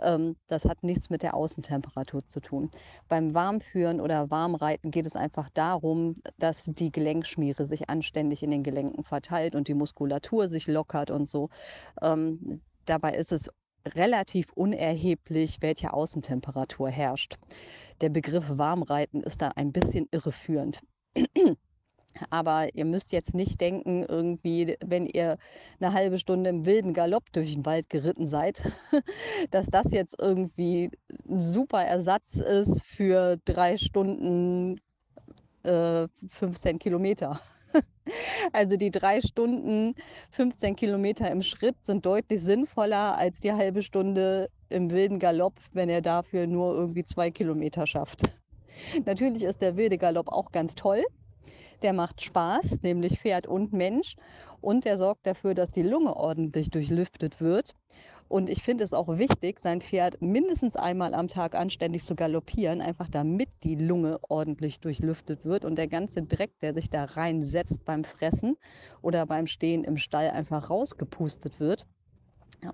Ähm, 0.00 0.36
das 0.48 0.64
hat 0.64 0.82
nichts 0.82 1.10
mit 1.10 1.22
der 1.22 1.34
Außentemperatur 1.34 2.26
zu 2.26 2.40
tun. 2.40 2.70
Beim 3.08 3.34
Warmführen 3.34 4.00
oder 4.00 4.30
Warmreiten 4.30 4.90
geht 4.90 5.06
es 5.06 5.16
einfach 5.16 5.48
darum, 5.50 6.16
dass 6.38 6.64
die 6.64 6.90
Gelenkschmiere 6.90 7.66
sich 7.66 7.88
anständig 7.88 8.42
in 8.42 8.50
den 8.50 8.62
Gelenken 8.62 9.04
verteilt 9.04 9.54
und 9.54 9.68
die 9.68 9.74
Muskulatur 9.74 10.48
sich 10.48 10.66
lockert 10.66 11.10
und 11.10 11.28
so. 11.28 11.50
Ähm, 12.02 12.60
dabei 12.86 13.14
ist 13.14 13.32
es 13.32 13.50
relativ 13.86 14.52
unerheblich, 14.54 15.58
welche 15.60 15.92
Außentemperatur 15.92 16.88
herrscht. 16.88 17.36
Der 18.00 18.08
Begriff 18.08 18.44
Warmreiten 18.48 19.22
ist 19.22 19.42
da 19.42 19.48
ein 19.56 19.72
bisschen 19.72 20.08
irreführend. 20.10 20.80
Aber 22.30 22.74
ihr 22.74 22.84
müsst 22.84 23.12
jetzt 23.12 23.34
nicht 23.34 23.60
denken, 23.60 24.04
irgendwie, 24.08 24.76
wenn 24.84 25.06
ihr 25.06 25.38
eine 25.80 25.92
halbe 25.92 26.18
Stunde 26.18 26.50
im 26.50 26.64
wilden 26.64 26.94
Galopp 26.94 27.32
durch 27.32 27.52
den 27.52 27.66
Wald 27.66 27.90
geritten 27.90 28.26
seid, 28.26 28.62
dass 29.50 29.66
das 29.66 29.92
jetzt 29.92 30.16
irgendwie 30.20 30.90
ein 31.28 31.40
super 31.40 31.84
Ersatz 31.84 32.36
ist 32.36 32.82
für 32.84 33.38
drei 33.44 33.76
Stunden 33.76 34.80
äh, 35.64 36.08
15 36.28 36.78
Kilometer. 36.78 37.40
Also 38.52 38.76
die 38.76 38.90
drei 38.90 39.20
Stunden 39.20 39.94
15 40.32 40.76
Kilometer 40.76 41.28
im 41.30 41.42
Schritt 41.42 41.82
sind 41.82 42.06
deutlich 42.06 42.40
sinnvoller 42.42 43.16
als 43.16 43.40
die 43.40 43.52
halbe 43.52 43.82
Stunde 43.82 44.50
im 44.68 44.90
wilden 44.90 45.18
Galopp, 45.18 45.54
wenn 45.72 45.88
ihr 45.88 46.02
dafür 46.02 46.46
nur 46.46 46.74
irgendwie 46.74 47.02
zwei 47.02 47.30
Kilometer 47.30 47.86
schafft. 47.86 48.30
Natürlich 49.04 49.42
ist 49.42 49.62
der 49.62 49.76
wilde 49.76 49.98
Galopp 49.98 50.28
auch 50.28 50.52
ganz 50.52 50.74
toll, 50.74 51.02
der 51.84 51.92
macht 51.92 52.22
Spaß, 52.22 52.82
nämlich 52.82 53.20
Pferd 53.20 53.46
und 53.46 53.72
Mensch. 53.72 54.16
Und 54.60 54.86
der 54.86 54.96
sorgt 54.96 55.26
dafür, 55.26 55.54
dass 55.54 55.70
die 55.70 55.82
Lunge 55.82 56.16
ordentlich 56.16 56.70
durchlüftet 56.70 57.40
wird. 57.40 57.74
Und 58.28 58.48
ich 58.48 58.62
finde 58.62 58.82
es 58.84 58.94
auch 58.94 59.18
wichtig, 59.18 59.60
sein 59.60 59.82
Pferd 59.82 60.20
mindestens 60.22 60.76
einmal 60.76 61.12
am 61.14 61.28
Tag 61.28 61.54
anständig 61.54 62.02
zu 62.02 62.16
galoppieren, 62.16 62.80
einfach 62.80 63.08
damit 63.08 63.50
die 63.62 63.76
Lunge 63.76 64.18
ordentlich 64.28 64.80
durchlüftet 64.80 65.44
wird 65.44 65.66
und 65.66 65.76
der 65.76 65.88
ganze 65.88 66.22
Dreck, 66.22 66.58
der 66.60 66.72
sich 66.72 66.88
da 66.88 67.04
reinsetzt 67.04 67.84
beim 67.84 68.02
Fressen 68.02 68.56
oder 69.02 69.26
beim 69.26 69.46
Stehen 69.46 69.84
im 69.84 69.98
Stall, 69.98 70.30
einfach 70.30 70.70
rausgepustet 70.70 71.60
wird. 71.60 71.86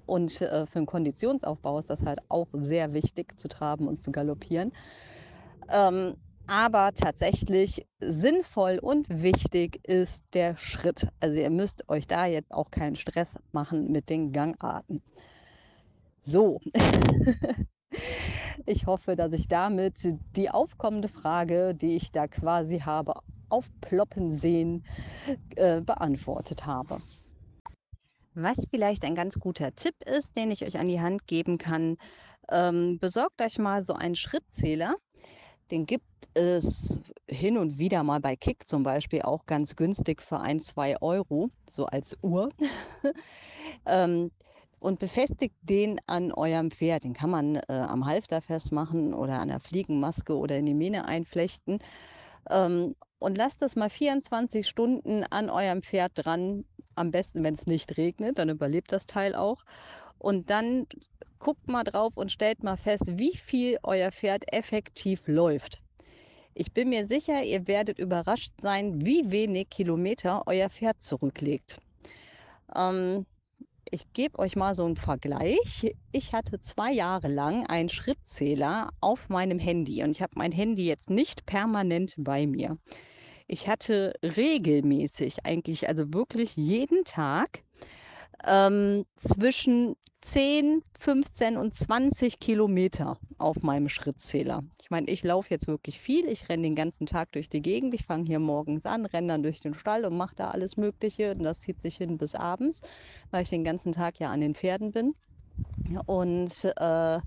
Und 0.07 0.41
äh, 0.41 0.67
für 0.67 0.79
einen 0.79 0.87
Konditionsaufbau 0.87 1.81
ist 1.81 1.91
das 1.91 2.07
halt 2.07 2.21
auch 2.29 2.47
sehr 2.53 2.93
wichtig 2.93 3.39
zu 3.39 3.49
traben 3.49 3.89
und 3.89 4.01
zu 4.01 4.13
galoppieren. 4.13 4.73
Ähm, 5.69 6.15
aber 6.51 6.93
tatsächlich 6.93 7.87
sinnvoll 8.01 8.81
und 8.83 9.09
wichtig 9.09 9.87
ist 9.87 10.21
der 10.33 10.57
Schritt. 10.57 11.07
Also 11.21 11.37
ihr 11.37 11.49
müsst 11.49 11.89
euch 11.89 12.09
da 12.09 12.27
jetzt 12.27 12.51
auch 12.51 12.73
keinen 12.73 12.97
Stress 12.97 13.39
machen 13.53 13.93
mit 13.93 14.11
den 14.11 14.33
Gangarten. 14.33 15.01
So, 16.23 16.61
ich 18.67 18.85
hoffe, 18.87 19.15
dass 19.15 19.33
ich 19.33 19.47
damit 19.47 20.01
die 20.35 20.51
aufkommende 20.51 21.07
Frage, 21.07 21.73
die 21.73 21.95
ich 21.95 22.11
da 22.11 22.27
quasi 22.27 22.81
habe, 22.81 23.15
aufploppen 23.49 24.33
sehen, 24.33 24.85
äh, 25.55 25.81
beantwortet 25.81 26.67
habe. 26.67 27.01
Was 28.35 28.67
vielleicht 28.71 29.05
ein 29.05 29.15
ganz 29.15 29.39
guter 29.39 29.75
Tipp 29.77 29.95
ist, 30.05 30.37
den 30.37 30.51
ich 30.51 30.65
euch 30.65 30.79
an 30.79 30.89
die 30.89 31.01
Hand 31.01 31.29
geben 31.29 31.59
kann, 31.59 31.97
ähm, 32.51 32.99
besorgt 32.99 33.41
euch 33.41 33.59
mal 33.59 33.85
so 33.85 33.95
einen 33.95 34.17
Schrittzähler. 34.17 34.97
Den 35.71 35.87
gibt 35.87 36.05
es 36.35 36.99
hin 37.29 37.57
und 37.57 37.79
wieder 37.79 38.03
mal 38.03 38.21
bei 38.21 38.37
Kick 38.37 38.69
zum 38.69 38.83
Beispiel 38.83 39.23
auch 39.23 39.47
ganz 39.47 39.77
günstig 39.77 40.23
für 40.23 40.41
ein, 40.41 40.61
zwei 40.61 41.01
Euro, 41.01 41.51
so 41.69 41.87
als 41.87 42.17
Uhr. 42.23 42.51
ähm, 43.87 44.31
und 44.81 44.99
befestigt 44.99 45.55
den 45.63 46.01
an 46.07 46.33
eurem 46.33 46.71
Pferd. 46.71 47.05
Den 47.05 47.13
kann 47.13 47.31
man 47.31 47.57
äh, 47.57 47.63
am 47.69 48.07
Halfter 48.07 48.41
festmachen 48.41 49.15
oder 49.15 49.39
an 49.39 49.49
der 49.49 49.61
Fliegenmaske 49.61 50.37
oder 50.37 50.57
in 50.59 50.67
die 50.67 50.75
Mähne 50.75 51.05
einflechten. 51.05 51.79
Ähm, 52.49 52.97
und 53.19 53.37
lasst 53.37 53.63
es 53.63 53.77
mal 53.77 53.91
24 53.91 54.67
Stunden 54.67 55.25
an 55.25 55.51
eurem 55.51 55.83
Pferd 55.83 56.13
dran. 56.15 56.65
Am 56.95 57.11
besten, 57.11 57.45
wenn 57.45 57.55
es 57.55 57.67
nicht 57.67 57.97
regnet, 57.97 58.39
dann 58.39 58.49
überlebt 58.49 58.93
das 58.93 59.07
Teil 59.07 59.35
auch. 59.35 59.65
Und 60.21 60.51
dann 60.51 60.87
guckt 61.39 61.67
mal 61.67 61.83
drauf 61.83 62.17
und 62.17 62.31
stellt 62.31 62.63
mal 62.63 62.77
fest, 62.77 63.19
wie 63.19 63.37
viel 63.37 63.79
euer 63.83 64.13
Pferd 64.13 64.45
effektiv 64.53 65.27
läuft. 65.27 65.83
Ich 66.55 66.73
bin 66.73 66.91
mir 66.91 67.09
sicher, 67.09 67.43
ihr 67.43 67.67
werdet 67.67 67.99
überrascht 67.99 68.53
sein, 68.61 69.05
wie 69.05 69.31
wenig 69.31 69.71
Kilometer 69.71 70.43
euer 70.47 70.69
Pferd 70.69 71.03
zurücklegt. 71.03 71.81
Ähm, 72.75 73.25
ich 73.91 74.13
gebe 74.13 74.39
euch 74.39 74.57
mal 74.57 74.75
so 74.75 74.85
einen 74.85 74.97
Vergleich. 74.97 75.97
Ich 76.13 76.33
hatte 76.35 76.61
zwei 76.61 76.93
Jahre 76.93 77.29
lang 77.29 77.67
einen 77.67 77.89
Schrittzähler 77.89 78.91
auf 79.01 79.29
meinem 79.29 79.59
Handy 79.59 80.03
und 80.05 80.11
ich 80.11 80.23
habe 80.23 80.33
mein 80.37 80.53
Handy 80.53 80.87
jetzt 80.87 81.09
nicht 81.09 81.47
permanent 81.47 82.15
bei 82.19 82.47
mir. 82.47 82.77
Ich 83.47 83.67
hatte 83.67 84.13
regelmäßig, 84.23 85.45
eigentlich 85.45 85.89
also 85.89 86.13
wirklich 86.13 86.57
jeden 86.57 87.05
Tag 87.05 87.63
ähm, 88.45 89.05
zwischen 89.17 89.97
10, 90.23 90.83
15 90.99 91.57
und 91.57 91.75
20 91.75 92.41
Kilometer 92.41 93.19
auf 93.39 93.63
meinem 93.63 93.89
Schrittzähler. 93.89 94.63
Ich 94.83 94.91
meine, 94.91 95.09
ich 95.09 95.23
laufe 95.23 95.49
jetzt 95.51 95.67
wirklich 95.67 96.01
viel. 96.01 96.27
Ich 96.29 96.49
renne 96.49 96.65
den 96.65 96.75
ganzen 96.75 97.07
Tag 97.07 97.33
durch 97.33 97.49
die 97.49 97.63
Gegend. 97.63 97.95
Ich 97.95 98.05
fange 98.05 98.27
hier 98.27 98.39
morgens 98.39 98.85
an, 98.85 99.07
renne 99.07 99.29
dann 99.29 99.43
durch 99.43 99.61
den 99.61 99.75
Stall 99.75 100.05
und 100.05 100.17
mache 100.17 100.35
da 100.37 100.51
alles 100.51 100.77
Mögliche. 100.77 101.33
Und 101.33 101.43
das 101.43 101.61
zieht 101.61 101.81
sich 101.81 101.97
hin 101.97 102.19
bis 102.19 102.35
abends, 102.35 102.81
weil 103.31 103.45
ich 103.45 103.51
den 103.51 103.65
ganzen 103.65 103.93
Tag 103.93 104.19
ja 104.19 104.31
an 104.31 104.41
den 104.41 104.55
Pferden 104.55 104.93
bin. 104.93 105.15
Und 106.07 106.65
äh, 106.65 107.19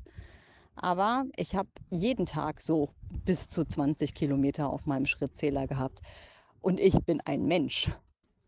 aber 0.75 1.25
ich 1.35 1.55
habe 1.55 1.69
jeden 1.89 2.25
Tag 2.25 2.61
so 2.61 2.89
bis 3.25 3.47
zu 3.47 3.65
20 3.65 4.13
Kilometer 4.13 4.69
auf 4.69 4.85
meinem 4.85 5.05
Schrittzähler 5.05 5.67
gehabt. 5.67 6.01
Und 6.61 6.79
ich 6.79 6.97
bin 7.05 7.21
ein 7.21 7.45
Mensch. 7.45 7.89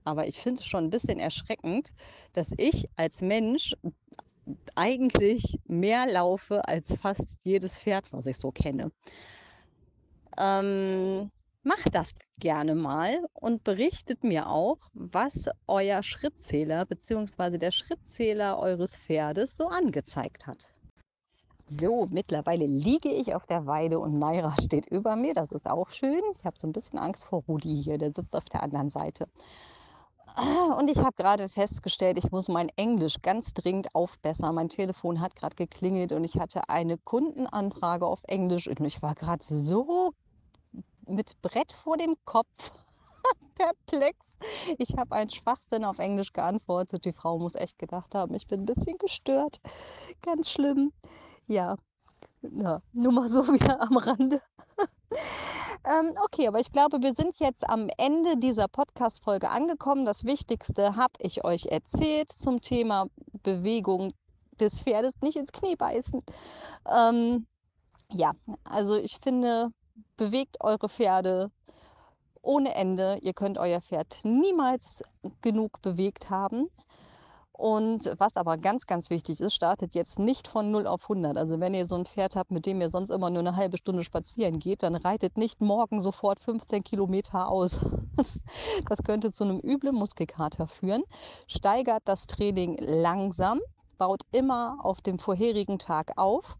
Aber 0.05 0.27
ich 0.27 0.39
finde 0.39 0.61
es 0.61 0.67
schon 0.67 0.85
ein 0.85 0.89
bisschen 0.89 1.19
erschreckend, 1.19 1.91
dass 2.33 2.49
ich 2.57 2.87
als 2.95 3.21
Mensch 3.21 3.75
eigentlich 4.75 5.59
mehr 5.67 6.05
laufe 6.05 6.67
als 6.67 6.93
fast 7.01 7.37
jedes 7.43 7.77
Pferd, 7.77 8.11
was 8.13 8.25
ich 8.25 8.37
so 8.37 8.51
kenne. 8.51 8.91
Ähm, 10.37 11.31
macht 11.63 11.95
das 11.95 12.13
gerne 12.37 12.75
mal 12.75 13.25
und 13.33 13.63
berichtet 13.63 14.23
mir 14.23 14.47
auch, 14.47 14.77
was 14.93 15.49
euer 15.67 16.03
Schrittzähler 16.03 16.85
bzw. 16.85 17.57
der 17.57 17.71
Schrittzähler 17.71 18.59
eures 18.59 18.95
Pferdes 18.97 19.57
so 19.57 19.67
angezeigt 19.67 20.45
hat. 20.45 20.71
So, 21.67 22.07
mittlerweile 22.11 22.67
liege 22.67 23.09
ich 23.09 23.33
auf 23.33 23.47
der 23.47 23.65
Weide 23.65 23.97
und 23.97 24.19
Naira 24.19 24.53
steht 24.63 24.85
über 24.85 25.15
mir. 25.15 25.33
Das 25.33 25.51
ist 25.51 25.65
auch 25.65 25.89
schön. 25.89 26.21
Ich 26.37 26.45
habe 26.45 26.59
so 26.59 26.67
ein 26.67 26.73
bisschen 26.73 26.99
Angst 26.99 27.25
vor 27.25 27.43
Rudi 27.47 27.81
hier, 27.81 27.97
der 27.97 28.11
sitzt 28.11 28.35
auf 28.35 28.45
der 28.45 28.61
anderen 28.61 28.91
Seite. 28.91 29.27
Und 30.77 30.89
ich 30.89 30.97
habe 30.97 31.13
gerade 31.15 31.47
festgestellt, 31.47 32.17
ich 32.17 32.31
muss 32.31 32.49
mein 32.49 32.69
Englisch 32.75 33.21
ganz 33.21 33.53
dringend 33.53 33.95
aufbessern. 33.95 34.53
Mein 34.53 34.69
Telefon 34.69 35.21
hat 35.21 35.35
gerade 35.35 35.55
geklingelt 35.55 36.11
und 36.11 36.23
ich 36.23 36.37
hatte 36.39 36.67
eine 36.69 36.97
Kundenanfrage 36.97 38.05
auf 38.05 38.21
Englisch 38.23 38.67
und 38.67 38.83
ich 38.83 39.01
war 39.01 39.15
gerade 39.15 39.43
so 39.43 40.13
mit 41.07 41.41
Brett 41.41 41.71
vor 41.71 41.97
dem 41.97 42.15
Kopf 42.25 42.73
perplex. 43.55 44.17
Ich 44.77 44.97
habe 44.97 45.15
einen 45.15 45.29
Schwachsinn 45.29 45.85
auf 45.85 45.99
Englisch 45.99 46.33
geantwortet. 46.33 47.05
Die 47.05 47.13
Frau 47.13 47.39
muss 47.39 47.55
echt 47.55 47.79
gedacht 47.79 48.13
haben, 48.13 48.33
ich 48.33 48.47
bin 48.47 48.61
ein 48.61 48.65
bisschen 48.65 48.97
gestört. 48.97 49.61
Ganz 50.21 50.49
schlimm. 50.49 50.91
Ja, 51.47 51.77
ja 52.41 52.81
nur 52.91 53.11
mal 53.13 53.29
so 53.29 53.47
wieder 53.53 53.81
am 53.81 53.97
Rande. 53.97 54.41
Ähm, 55.85 56.15
okay, 56.23 56.47
aber 56.47 56.59
ich 56.59 56.71
glaube, 56.71 57.01
wir 57.01 57.13
sind 57.15 57.37
jetzt 57.39 57.67
am 57.69 57.89
Ende 57.97 58.37
dieser 58.37 58.67
Podcast-Folge 58.67 59.49
angekommen. 59.49 60.05
Das 60.05 60.23
Wichtigste 60.23 60.95
habe 60.95 61.13
ich 61.19 61.43
euch 61.43 61.67
erzählt 61.67 62.31
zum 62.31 62.61
Thema 62.61 63.07
Bewegung 63.43 64.13
des 64.59 64.81
Pferdes. 64.81 65.21
Nicht 65.21 65.37
ins 65.37 65.51
Knie 65.51 65.75
beißen. 65.75 66.21
Ähm, 66.91 67.45
ja, 68.11 68.33
also 68.63 68.95
ich 68.95 69.19
finde, 69.21 69.71
bewegt 70.17 70.57
eure 70.61 70.89
Pferde 70.89 71.51
ohne 72.41 72.75
Ende. 72.75 73.17
Ihr 73.21 73.33
könnt 73.33 73.57
euer 73.57 73.81
Pferd 73.81 74.17
niemals 74.23 75.03
genug 75.41 75.81
bewegt 75.81 76.29
haben. 76.29 76.69
Und 77.57 78.13
was 78.17 78.35
aber 78.35 78.57
ganz, 78.57 78.85
ganz 78.85 79.09
wichtig 79.09 79.39
ist, 79.39 79.53
startet 79.53 79.93
jetzt 79.93 80.19
nicht 80.19 80.47
von 80.47 80.71
0 80.71 80.87
auf 80.87 81.03
100. 81.03 81.37
Also 81.37 81.61
wenn 81.61 81.73
ihr 81.73 81.85
so 81.85 81.95
ein 81.95 82.05
Pferd 82.05 82.35
habt, 82.35 82.51
mit 82.51 82.65
dem 82.65 82.81
ihr 82.81 82.89
sonst 82.89 83.11
immer 83.11 83.29
nur 83.29 83.39
eine 83.39 83.55
halbe 83.55 83.77
Stunde 83.77 84.03
spazieren 84.03 84.59
geht, 84.59 84.83
dann 84.83 84.95
reitet 84.95 85.37
nicht 85.37 85.61
morgen 85.61 86.01
sofort 86.01 86.41
15 86.41 86.83
Kilometer 86.83 87.47
aus. 87.47 87.79
Das, 88.87 89.03
könnte 89.03 89.33
zu 89.33 89.43
einem 89.43 89.59
üblen 89.59 89.93
Muskelkater 89.93 90.67
führen. 90.67 91.03
Steigert 91.47 92.03
das 92.05 92.27
Training 92.27 92.77
langsam, 92.79 93.59
baut 93.97 94.21
immer 94.31 94.77
auf 94.83 95.01
dem 95.01 95.19
vorherigen 95.19 95.79
Tag 95.79 96.13
auf 96.17 96.57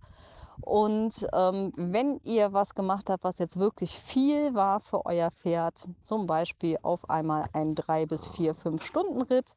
und 0.61 1.27
ähm, 1.33 1.71
wenn 1.75 2.19
ihr 2.23 2.53
was 2.53 2.75
gemacht 2.75 3.09
habt, 3.09 3.23
was 3.23 3.39
jetzt 3.39 3.57
wirklich 3.57 3.97
viel 3.99 4.53
war 4.53 4.79
für 4.79 5.05
euer 5.05 5.31
Pferd, 5.31 5.87
zum 6.03 6.27
Beispiel 6.27 6.77
auf 6.81 7.09
einmal 7.09 7.47
ein 7.53 7.75
drei 7.75 8.05
bis 8.05 8.27
vier, 8.27 8.55
fünf 8.55 8.83
Stunden 8.83 9.21
Ritt, 9.21 9.55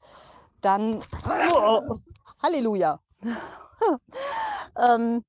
dann 0.60 1.02
oh, 1.54 1.98
Halleluja. 2.42 3.00
ähm, 4.76 5.24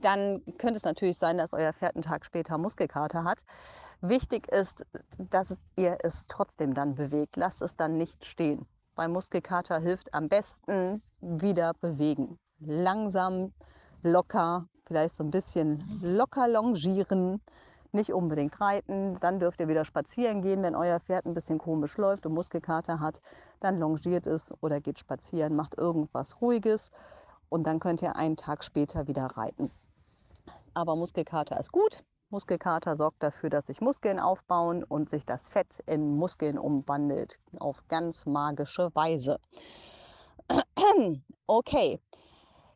dann 0.00 0.42
könnte 0.58 0.76
es 0.76 0.84
natürlich 0.84 1.16
sein, 1.16 1.38
dass 1.38 1.52
euer 1.52 1.72
Pferd 1.72 1.96
einen 1.96 2.02
Tag 2.02 2.24
später 2.24 2.58
Muskelkater 2.58 3.24
hat. 3.24 3.38
Wichtig 4.00 4.48
ist, 4.48 4.84
dass 5.16 5.58
ihr 5.76 5.98
es 6.02 6.26
trotzdem 6.28 6.74
dann 6.74 6.94
bewegt. 6.94 7.36
Lasst 7.36 7.62
es 7.62 7.74
dann 7.76 7.96
nicht 7.96 8.24
stehen. 8.26 8.66
Bei 8.94 9.08
Muskelkater 9.08 9.78
hilft 9.80 10.12
am 10.12 10.28
besten 10.28 11.02
wieder 11.20 11.72
bewegen. 11.74 12.38
Langsam 12.60 13.52
locker, 14.02 14.68
vielleicht 14.86 15.14
so 15.14 15.24
ein 15.24 15.30
bisschen 15.30 16.00
locker 16.02 16.46
longieren, 16.48 17.40
nicht 17.94 18.12
unbedingt 18.12 18.60
reiten. 18.60 19.18
Dann 19.20 19.40
dürft 19.40 19.60
ihr 19.60 19.68
wieder 19.68 19.84
spazieren 19.84 20.42
gehen, 20.42 20.62
wenn 20.62 20.74
euer 20.74 21.00
Pferd 21.00 21.26
ein 21.26 21.34
bisschen 21.34 21.58
komisch 21.58 21.96
läuft 21.96 22.26
und 22.26 22.34
Muskelkater 22.34 23.00
hat. 23.00 23.20
Dann 23.60 23.78
longiert 23.78 24.26
es 24.26 24.52
oder 24.60 24.80
geht 24.80 24.98
spazieren, 24.98 25.56
macht 25.56 25.78
irgendwas 25.78 26.40
Ruhiges 26.40 26.90
und 27.48 27.66
dann 27.66 27.80
könnt 27.80 28.02
ihr 28.02 28.16
einen 28.16 28.36
Tag 28.36 28.64
später 28.64 29.06
wieder 29.06 29.26
reiten. 29.26 29.70
Aber 30.74 30.96
Muskelkater 30.96 31.58
ist 31.58 31.72
gut. 31.72 32.02
Muskelkater 32.30 32.96
sorgt 32.96 33.22
dafür, 33.22 33.48
dass 33.48 33.66
sich 33.66 33.80
Muskeln 33.80 34.18
aufbauen 34.18 34.82
und 34.82 35.08
sich 35.08 35.24
das 35.24 35.46
Fett 35.46 35.80
in 35.86 36.16
Muskeln 36.16 36.58
umwandelt 36.58 37.38
auf 37.60 37.86
ganz 37.88 38.26
magische 38.26 38.94
Weise. 38.94 39.38
Okay, 41.46 42.00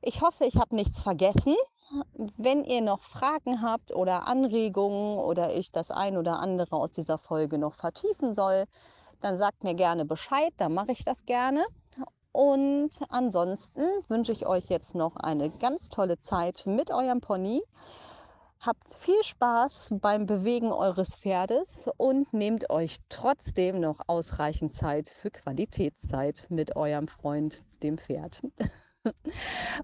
ich 0.02 0.20
hoffe, 0.20 0.44
ich 0.44 0.56
habe 0.56 0.76
nichts 0.76 1.00
vergessen. 1.00 1.56
Wenn 2.36 2.64
ihr 2.64 2.80
noch 2.80 3.00
Fragen 3.02 3.62
habt 3.62 3.94
oder 3.94 4.26
Anregungen 4.26 5.18
oder 5.18 5.54
ich 5.54 5.72
das 5.72 5.90
ein 5.90 6.16
oder 6.16 6.38
andere 6.38 6.76
aus 6.76 6.92
dieser 6.92 7.18
Folge 7.18 7.58
noch 7.58 7.74
vertiefen 7.74 8.34
soll, 8.34 8.64
dann 9.20 9.36
sagt 9.36 9.64
mir 9.64 9.74
gerne 9.74 10.04
Bescheid, 10.04 10.52
dann 10.58 10.74
mache 10.74 10.92
ich 10.92 11.04
das 11.04 11.24
gerne. 11.24 11.64
Und 12.32 12.90
ansonsten 13.08 13.82
wünsche 14.08 14.32
ich 14.32 14.46
euch 14.46 14.68
jetzt 14.68 14.94
noch 14.94 15.16
eine 15.16 15.50
ganz 15.50 15.88
tolle 15.88 16.20
Zeit 16.20 16.64
mit 16.66 16.90
eurem 16.90 17.20
Pony. 17.20 17.62
Habt 18.60 18.92
viel 19.00 19.22
Spaß 19.22 19.94
beim 20.00 20.26
Bewegen 20.26 20.72
eures 20.72 21.14
Pferdes 21.14 21.88
und 21.96 22.32
nehmt 22.32 22.70
euch 22.70 22.98
trotzdem 23.08 23.80
noch 23.80 24.00
ausreichend 24.08 24.72
Zeit 24.72 25.08
für 25.08 25.30
Qualitätszeit 25.30 26.46
mit 26.48 26.76
eurem 26.76 27.08
Freund, 27.08 27.62
dem 27.82 27.98
Pferd. 27.98 28.42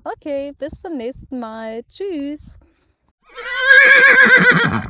Okay, 0.04 0.52
bis 0.58 0.80
zum 0.80 0.96
nächsten 0.96 1.38
Mal. 1.38 1.82
Tschüss. 1.84 2.58